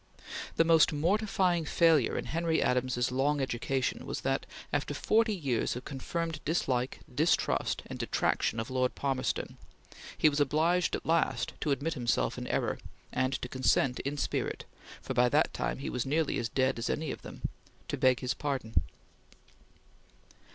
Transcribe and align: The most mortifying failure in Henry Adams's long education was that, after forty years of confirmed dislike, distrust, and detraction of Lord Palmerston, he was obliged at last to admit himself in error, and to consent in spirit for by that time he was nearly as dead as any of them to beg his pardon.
The 0.55 0.63
most 0.63 0.91
mortifying 0.91 1.63
failure 1.63 2.17
in 2.17 2.25
Henry 2.25 2.59
Adams's 2.59 3.11
long 3.11 3.39
education 3.39 4.03
was 4.03 4.21
that, 4.21 4.47
after 4.73 4.95
forty 4.95 5.35
years 5.35 5.75
of 5.75 5.85
confirmed 5.85 6.39
dislike, 6.43 7.01
distrust, 7.13 7.83
and 7.85 7.99
detraction 7.99 8.59
of 8.59 8.71
Lord 8.71 8.95
Palmerston, 8.95 9.57
he 10.17 10.27
was 10.27 10.39
obliged 10.39 10.95
at 10.95 11.05
last 11.05 11.53
to 11.61 11.69
admit 11.69 11.93
himself 11.93 12.35
in 12.39 12.47
error, 12.47 12.79
and 13.11 13.33
to 13.43 13.47
consent 13.47 13.99
in 13.99 14.17
spirit 14.17 14.65
for 15.03 15.13
by 15.13 15.29
that 15.29 15.53
time 15.53 15.77
he 15.77 15.89
was 15.91 16.03
nearly 16.03 16.39
as 16.39 16.49
dead 16.49 16.79
as 16.79 16.89
any 16.89 17.11
of 17.11 17.21
them 17.21 17.43
to 17.87 17.95
beg 17.95 18.21
his 18.21 18.33
pardon. 18.33 18.73